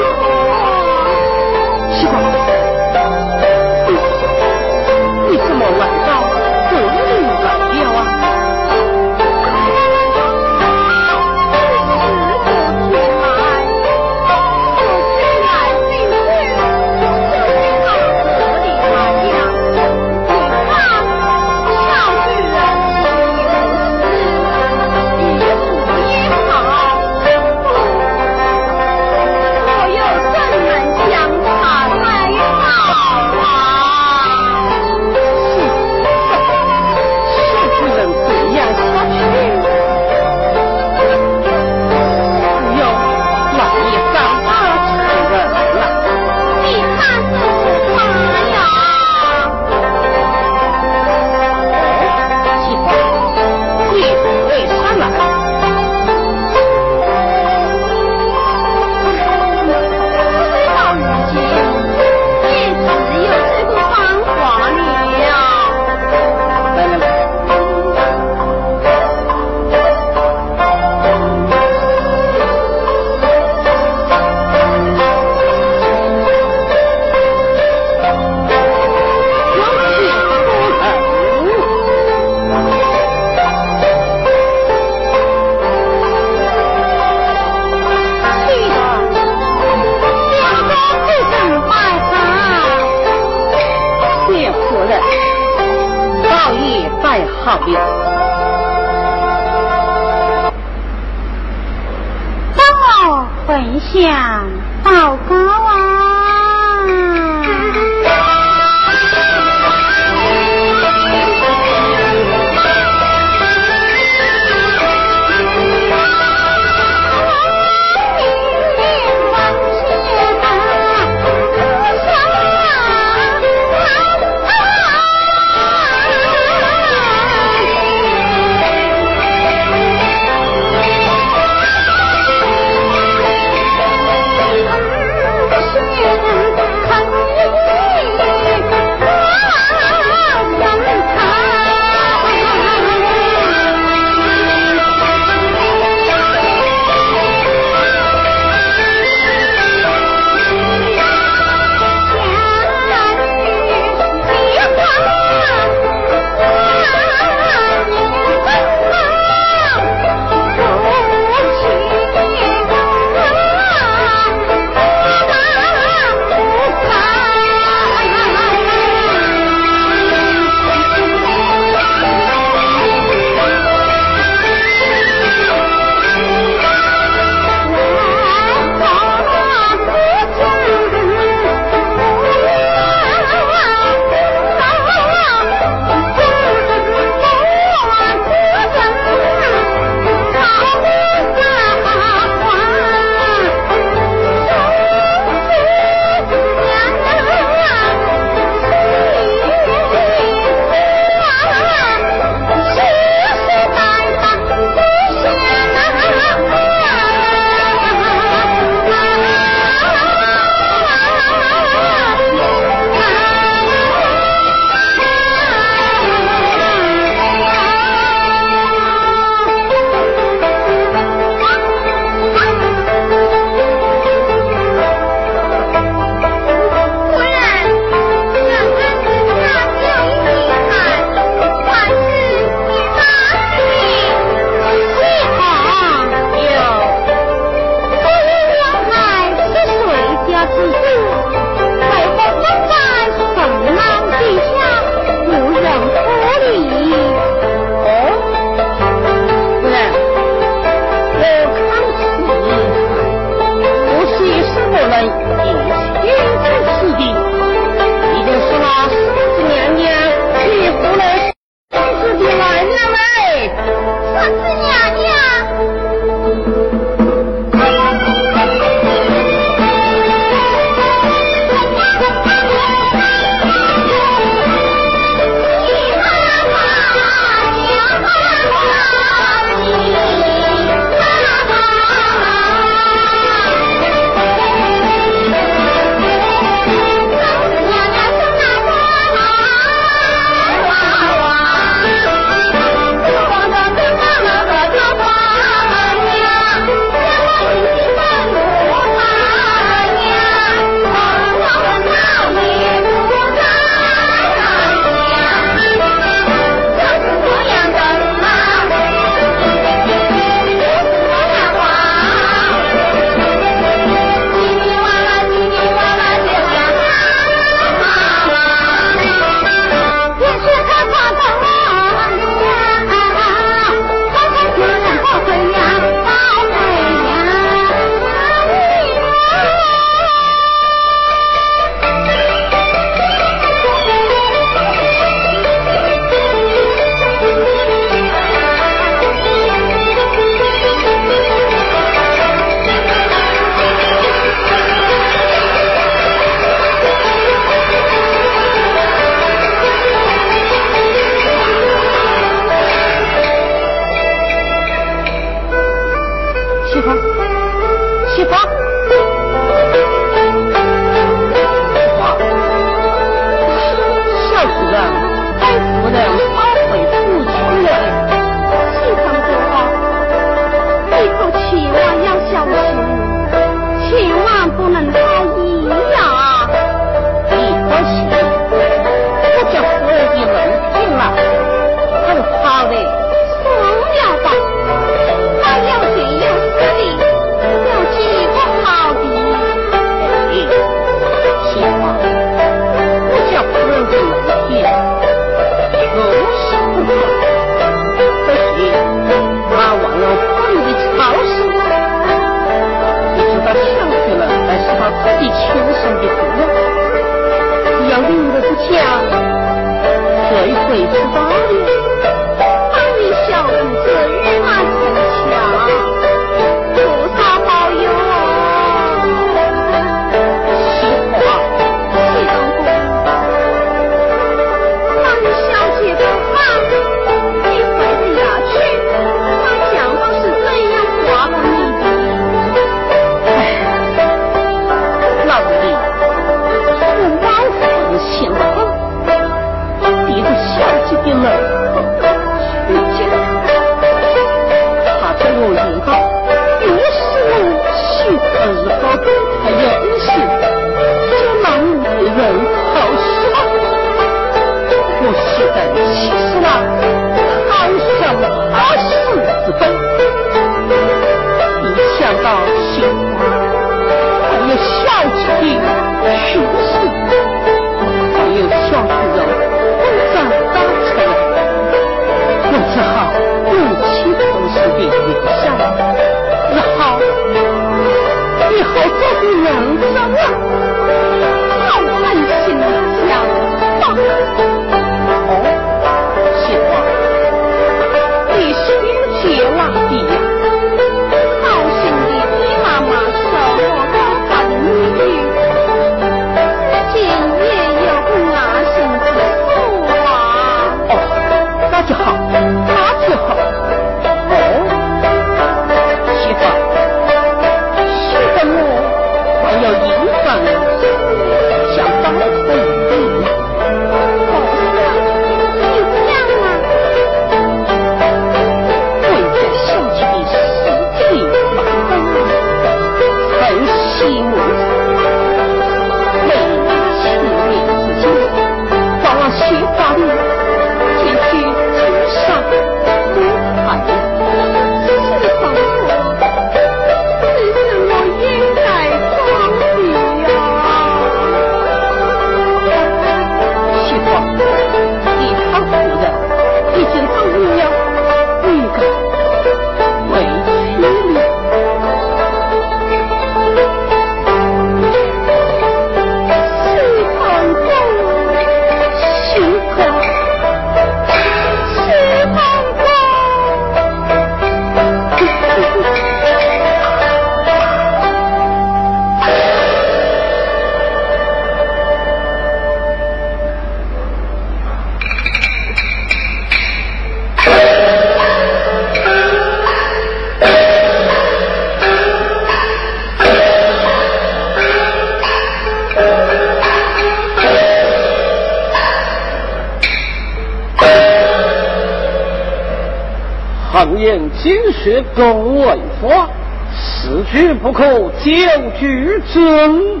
[594.82, 596.26] 却更为法，
[596.72, 598.32] 此句不可久
[598.78, 600.00] 句真。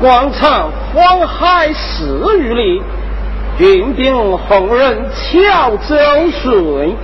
[0.00, 2.82] 广场荒海四余里。
[3.58, 5.96] 军兵红人巧走
[6.42, 6.94] 水，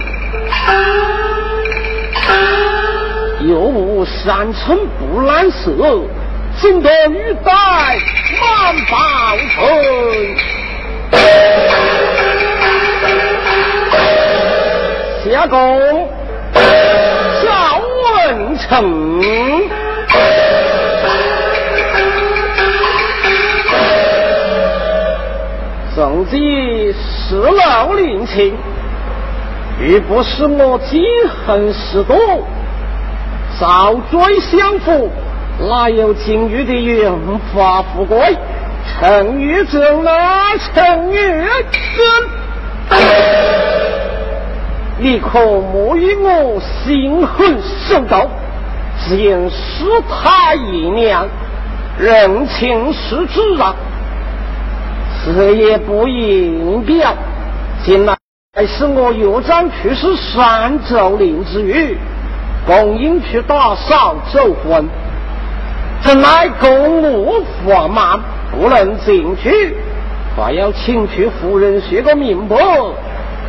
[3.48, 5.72] 又无山村不拦射，
[6.60, 7.52] 怎得玉带
[8.38, 8.98] 满报
[9.54, 9.56] 春？
[15.24, 15.80] 下公
[17.40, 17.80] 小
[18.26, 19.61] 文成。
[25.94, 28.54] 宋季是老年轻，
[29.78, 32.16] 欲不是我记恨事多，
[33.60, 35.10] 早追相负，
[35.68, 38.34] 哪有今日的荣华富贵？
[38.98, 41.46] 成与正啊，成与
[42.88, 42.98] 正！
[44.98, 48.30] 你可莫与我心狠手毒，
[48.98, 51.28] 只因师太姨娘
[51.98, 53.74] 人情世子啊！
[55.34, 57.14] 此也不应表，
[57.82, 58.14] 近来
[58.66, 61.96] 是我岳丈去世三周年之余，
[62.66, 64.86] 公应去打扫走婚，
[66.02, 69.74] 怎奈公务繁忙，不能进去，
[70.36, 72.56] 还要请去夫人写个明白，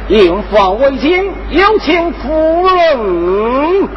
[0.07, 3.89] 应房为敬，有请夫人。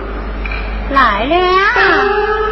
[0.90, 2.45] 来了。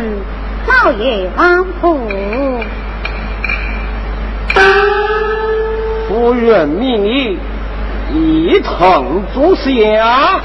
[0.00, 0.18] 走分，
[0.66, 1.98] 老爷王府。
[6.08, 7.38] 夫人命
[8.12, 10.40] 你一同坐下。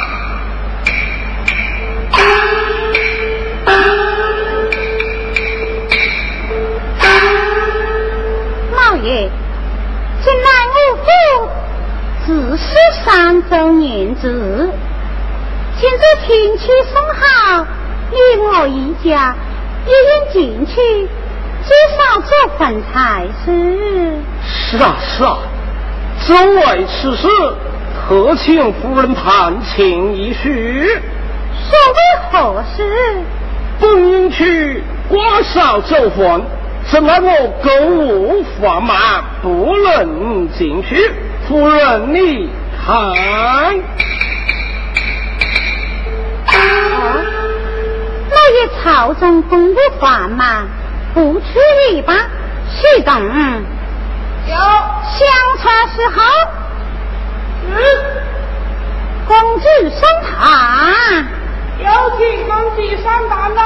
[8.72, 9.30] 老爷，
[10.22, 11.08] 近来我府
[12.26, 12.66] 自是
[13.04, 14.70] 三周年制，
[15.78, 17.66] 现在天气甚好，
[18.12, 19.36] 你我一家
[19.86, 20.74] 也应进去，
[21.64, 23.46] 至少做饭才是。
[24.44, 25.38] 是啊是啊，
[26.28, 27.28] 正为此事，
[28.08, 30.88] 特请夫人探情一叙。
[31.68, 31.98] 所谓
[32.32, 32.78] 何事？
[33.80, 36.42] 不应去瓜嫂走婚，
[36.86, 38.96] 怎奈我购物繁忙，
[39.42, 41.12] 不能进去。
[41.48, 42.50] 夫人你
[42.86, 42.94] 看。
[46.48, 47.55] 老
[48.54, 50.68] 爷朝中公务繁忙，
[51.14, 51.46] 不去
[51.94, 52.14] 也罢。
[52.70, 53.14] 启动。
[54.48, 54.56] 有。
[55.08, 55.28] 相
[55.58, 55.64] 差
[55.94, 56.22] 时候。
[57.68, 57.74] 嗯。
[59.28, 60.34] 公主升堂。
[61.80, 61.86] 有
[62.18, 63.60] 请公主上堂喽！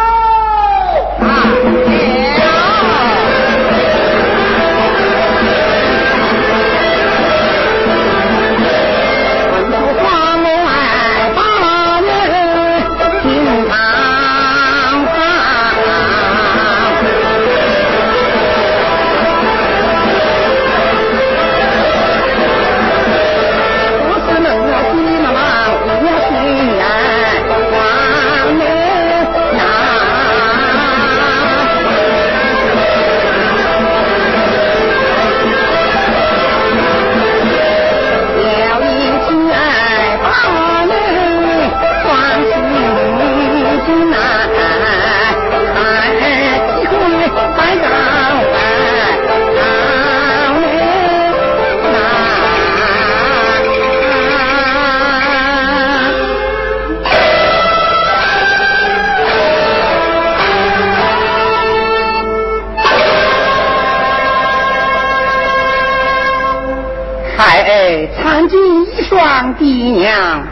[69.09, 70.45] 双爹娘，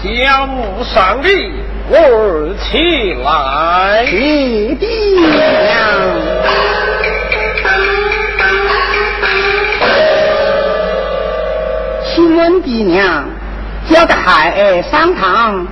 [0.00, 1.50] 家务上礼，
[1.90, 4.06] 儿起来。
[4.06, 5.76] 爹娘，
[12.14, 13.24] 请问爹娘，
[13.90, 15.66] 叫得孩儿上堂，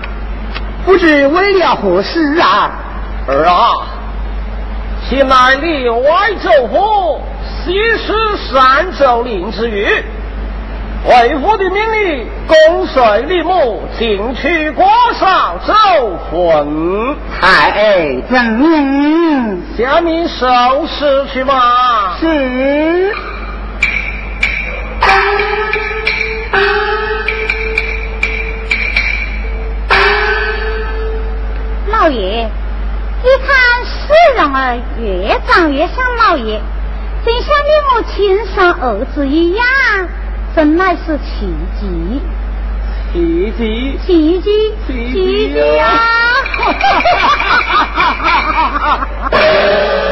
[0.85, 2.73] 不知为了何事啊？
[3.29, 3.87] 儿啊，
[5.09, 10.05] 前来里外走访，西施三州林之玉。
[11.07, 15.75] 为父的命令，公随立母进去国嫂走
[16.31, 17.15] 婚。
[17.39, 19.63] 孩儿遵命。
[19.77, 20.47] 下面收
[20.87, 22.17] 拾去吧。
[22.19, 23.15] 是。
[31.93, 32.49] 老爷，
[33.23, 33.93] 你看世
[34.37, 36.59] 人儿越长越像老爷，
[37.27, 39.65] 真像你母亲生儿子一样。
[40.55, 42.21] 真乃是奇迹！
[43.13, 43.99] 奇迹！
[44.07, 44.51] 奇迹！
[44.87, 45.89] 奇迹啊！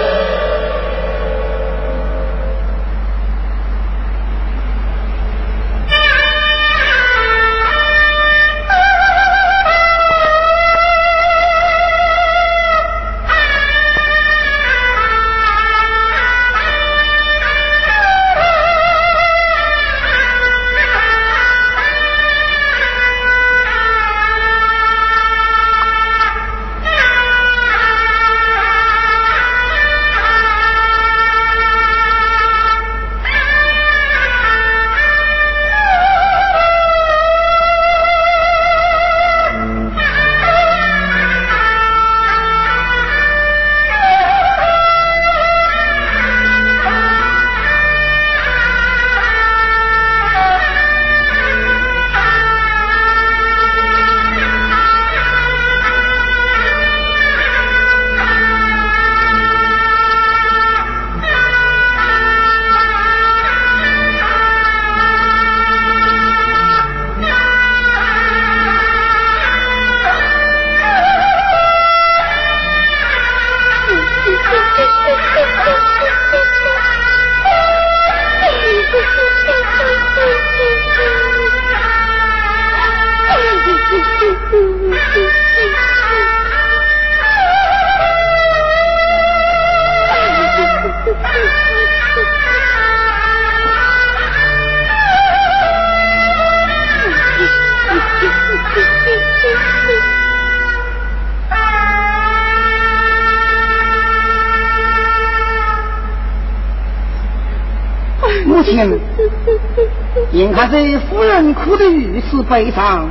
[110.63, 113.09] 眼看这夫人哭得如此悲伤，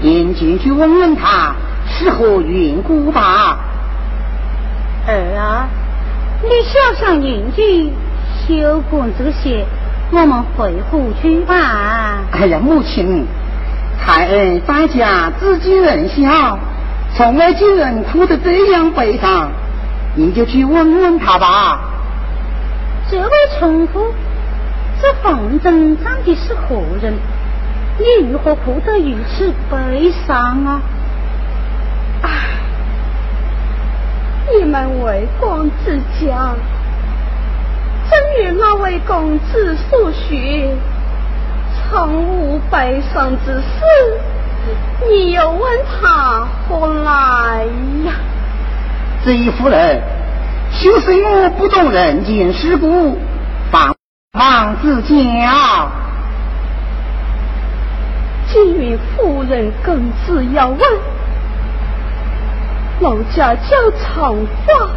[0.00, 1.54] 便进去问问他
[1.88, 3.58] 是何缘故吧。
[5.08, 5.66] 儿啊，
[6.42, 7.92] 你小想应句，
[8.46, 9.64] 休管这些，
[10.12, 12.18] 我们回府去吧。
[12.32, 13.26] 哎呀，母亲，
[13.98, 16.58] 孩儿在家自己人小，
[17.16, 19.50] 从未见人哭得这样悲伤，
[20.14, 21.80] 你就去问问他吧。
[23.10, 24.25] 这位村夫，这
[25.26, 27.12] 房中站的是何人？
[27.98, 30.80] 你如何哭得如此悲伤啊？
[32.22, 32.30] 唉，
[34.52, 36.54] 你们为公之家，
[38.08, 40.76] 正如那位公子所说，
[41.90, 43.84] 从无悲伤之事，
[45.10, 45.60] 你又问
[46.00, 47.64] 他何来
[48.04, 48.12] 呀？
[49.24, 50.00] 这一夫人。
[50.82, 53.16] 就是我不懂人间世故，
[54.86, 55.88] 忙自家。
[58.48, 60.78] 既然夫人更是要问，
[63.00, 64.88] 老家叫长话，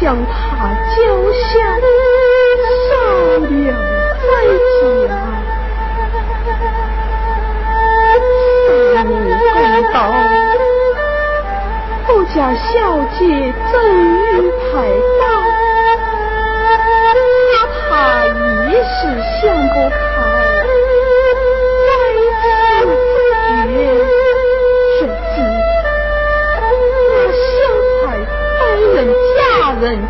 [0.00, 0.30] 将他
[0.94, 0.96] 交
[1.32, 1.44] 下，
[2.88, 2.90] 收
[3.46, 3.52] 留
[4.22, 4.30] 在
[4.70, 5.10] 家。
[8.94, 9.12] 三年
[9.52, 9.56] 公
[9.92, 9.96] 道，
[12.08, 12.68] 我家小
[13.18, 13.20] 姐
[13.72, 13.74] 真
[14.16, 14.72] 于太
[15.20, 15.22] 大，
[17.58, 17.90] 怕他
[18.68, 18.96] 一时
[19.42, 20.37] 想不开。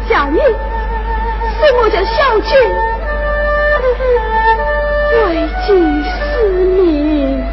[0.09, 2.57] 人家女，是我家小姐，
[5.13, 5.21] 为
[5.67, 5.69] 几
[6.03, 7.45] 十年，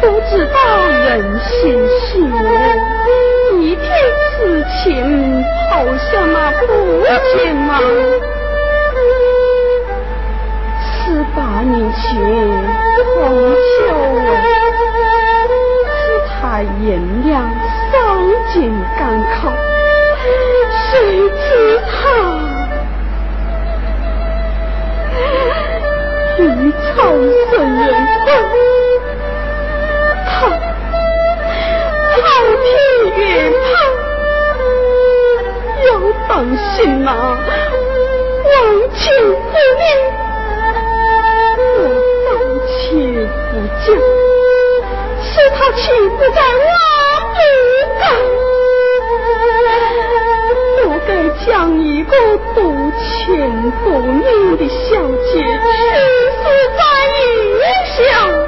[0.00, 0.58] 不知道
[0.88, 1.06] 人
[1.38, 2.20] 心险，
[3.60, 3.86] 一片
[4.32, 6.66] 痴情抛下那父
[7.36, 7.78] 亲吗？
[10.82, 12.02] 十八年前，
[13.14, 13.78] 黄秋
[14.12, 14.26] 文
[15.86, 16.34] 是他
[16.82, 16.88] 颜
[17.24, 17.30] 良
[17.92, 17.96] 上
[18.52, 18.56] 京
[18.98, 19.00] 赶
[19.40, 19.57] 考。
[26.98, 27.06] 与朝
[27.50, 27.86] 生人
[30.26, 30.50] 困，
[32.10, 32.28] 他朝
[32.64, 32.66] 天
[33.16, 33.22] 远
[33.62, 33.70] 旁，
[35.86, 35.88] 要
[36.28, 37.10] 当心呐，
[38.44, 38.50] 忘
[38.94, 39.00] 情
[39.30, 39.86] 不念，
[41.78, 41.80] 我
[42.26, 42.28] 当
[42.66, 42.68] 切
[43.48, 43.50] 不
[43.86, 43.86] 讲，
[45.22, 46.68] 是他岂不在我
[47.34, 47.36] 不
[48.00, 48.02] 干？
[51.46, 51.50] 将
[51.80, 52.12] 一个
[52.54, 52.58] 多
[52.98, 54.76] 情多命的小
[55.32, 55.42] 姐去
[56.36, 56.44] 死
[56.76, 56.82] 在
[57.98, 58.47] 异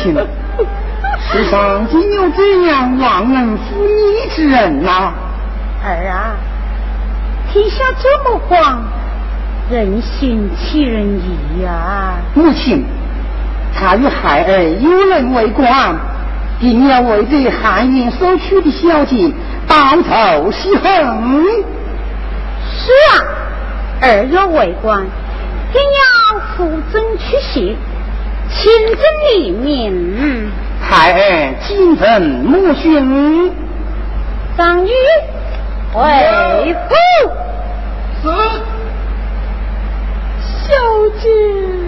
[0.00, 0.66] 汗母亲，
[1.30, 5.12] 世上竟有这样忘恩负义之人呐！
[5.84, 6.36] 儿啊，
[7.52, 8.82] 天下这么广，
[9.70, 12.14] 人心岂人疑呀？
[12.34, 12.84] 母亲。
[13.72, 15.94] 他与孩儿有人为官，
[16.58, 19.32] 定要为这含冤所娶的小姐
[19.68, 20.92] 报仇雪恨。
[22.64, 23.22] 是啊，
[24.02, 25.04] 儿若为官，
[25.72, 27.76] 定要扶正去邪，
[28.52, 29.02] 亲政
[29.32, 30.50] 黎民。
[30.80, 33.52] 孩儿今晨母训。
[34.56, 34.90] 张玉
[35.92, 36.02] 回
[36.82, 36.90] 府。
[38.22, 38.28] 是。
[40.68, 40.74] 小
[41.20, 41.79] 姐。